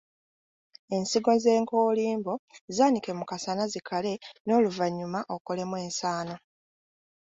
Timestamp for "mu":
3.19-3.25